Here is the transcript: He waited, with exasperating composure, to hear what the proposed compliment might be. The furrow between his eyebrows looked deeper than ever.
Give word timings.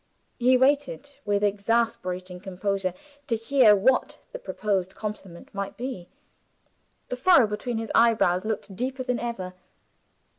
He 0.39 0.57
waited, 0.57 1.17
with 1.25 1.43
exasperating 1.43 2.39
composure, 2.39 2.95
to 3.27 3.35
hear 3.35 3.75
what 3.75 4.17
the 4.31 4.39
proposed 4.39 4.95
compliment 4.95 5.53
might 5.53 5.77
be. 5.77 6.09
The 7.09 7.15
furrow 7.17 7.45
between 7.45 7.77
his 7.77 7.91
eyebrows 7.93 8.43
looked 8.43 8.75
deeper 8.75 9.03
than 9.03 9.19
ever. 9.19 9.53